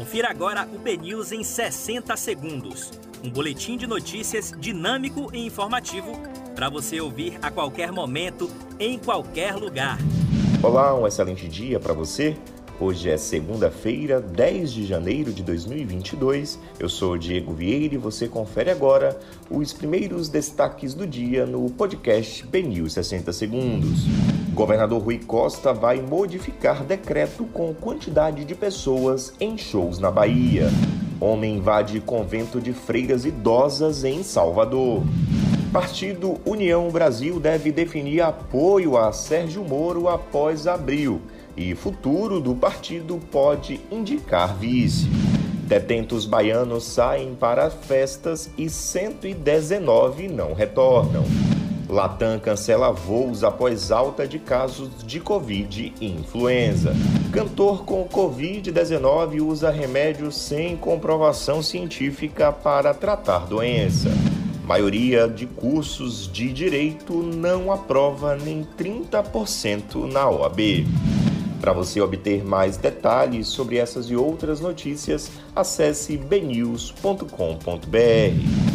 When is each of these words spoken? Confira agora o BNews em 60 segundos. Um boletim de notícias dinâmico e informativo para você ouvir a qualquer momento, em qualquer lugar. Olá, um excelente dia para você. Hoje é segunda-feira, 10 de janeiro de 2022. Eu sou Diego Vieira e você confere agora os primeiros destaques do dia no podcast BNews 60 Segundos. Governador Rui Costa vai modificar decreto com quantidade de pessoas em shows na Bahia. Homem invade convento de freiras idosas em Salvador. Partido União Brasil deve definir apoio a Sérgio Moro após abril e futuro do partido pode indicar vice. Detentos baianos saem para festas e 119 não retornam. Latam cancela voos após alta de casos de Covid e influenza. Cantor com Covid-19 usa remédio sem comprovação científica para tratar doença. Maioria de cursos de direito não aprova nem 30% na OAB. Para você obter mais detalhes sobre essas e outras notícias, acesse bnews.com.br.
Confira 0.00 0.30
agora 0.30 0.66
o 0.72 0.78
BNews 0.78 1.30
em 1.30 1.44
60 1.44 2.16
segundos. 2.16 2.90
Um 3.22 3.28
boletim 3.28 3.76
de 3.76 3.86
notícias 3.86 4.50
dinâmico 4.58 5.28
e 5.30 5.44
informativo 5.44 6.12
para 6.54 6.70
você 6.70 6.98
ouvir 7.02 7.38
a 7.42 7.50
qualquer 7.50 7.92
momento, 7.92 8.50
em 8.78 8.98
qualquer 8.98 9.54
lugar. 9.56 9.98
Olá, 10.62 10.98
um 10.98 11.06
excelente 11.06 11.46
dia 11.46 11.78
para 11.78 11.92
você. 11.92 12.34
Hoje 12.80 13.10
é 13.10 13.18
segunda-feira, 13.18 14.22
10 14.22 14.72
de 14.72 14.86
janeiro 14.86 15.34
de 15.34 15.42
2022. 15.42 16.58
Eu 16.78 16.88
sou 16.88 17.18
Diego 17.18 17.52
Vieira 17.52 17.94
e 17.94 17.98
você 17.98 18.26
confere 18.26 18.70
agora 18.70 19.20
os 19.50 19.74
primeiros 19.74 20.30
destaques 20.30 20.94
do 20.94 21.06
dia 21.06 21.44
no 21.44 21.68
podcast 21.68 22.46
BNews 22.46 22.94
60 22.94 23.34
Segundos. 23.34 24.06
Governador 24.54 25.00
Rui 25.02 25.18
Costa 25.18 25.72
vai 25.72 26.00
modificar 26.00 26.84
decreto 26.84 27.44
com 27.44 27.72
quantidade 27.72 28.44
de 28.44 28.54
pessoas 28.54 29.32
em 29.40 29.56
shows 29.56 29.98
na 29.98 30.10
Bahia. 30.10 30.68
Homem 31.20 31.56
invade 31.56 32.00
convento 32.00 32.60
de 32.60 32.72
freiras 32.72 33.24
idosas 33.24 34.04
em 34.04 34.22
Salvador. 34.22 35.02
Partido 35.72 36.40
União 36.44 36.90
Brasil 36.90 37.38
deve 37.38 37.70
definir 37.70 38.22
apoio 38.22 38.96
a 38.96 39.12
Sérgio 39.12 39.62
Moro 39.62 40.08
após 40.08 40.66
abril 40.66 41.20
e 41.56 41.74
futuro 41.74 42.40
do 42.40 42.54
partido 42.54 43.20
pode 43.30 43.80
indicar 43.90 44.56
vice. 44.56 45.08
Detentos 45.66 46.26
baianos 46.26 46.84
saem 46.84 47.34
para 47.34 47.70
festas 47.70 48.50
e 48.58 48.68
119 48.68 50.26
não 50.26 50.54
retornam. 50.54 51.24
Latam 51.90 52.38
cancela 52.38 52.92
voos 52.92 53.42
após 53.42 53.90
alta 53.90 54.26
de 54.26 54.38
casos 54.38 54.90
de 55.04 55.18
Covid 55.18 55.92
e 56.00 56.06
influenza. 56.06 56.94
Cantor 57.32 57.84
com 57.84 58.06
Covid-19 58.06 59.42
usa 59.42 59.70
remédio 59.70 60.30
sem 60.30 60.76
comprovação 60.76 61.62
científica 61.62 62.52
para 62.52 62.94
tratar 62.94 63.46
doença. 63.46 64.08
Maioria 64.64 65.28
de 65.28 65.46
cursos 65.46 66.30
de 66.32 66.52
direito 66.52 67.14
não 67.14 67.72
aprova 67.72 68.36
nem 68.36 68.66
30% 68.78 70.10
na 70.10 70.30
OAB. 70.30 70.86
Para 71.60 71.72
você 71.72 72.00
obter 72.00 72.44
mais 72.44 72.76
detalhes 72.76 73.48
sobre 73.48 73.76
essas 73.76 74.06
e 74.06 74.16
outras 74.16 74.60
notícias, 74.60 75.30
acesse 75.54 76.16
bnews.com.br. 76.16 78.69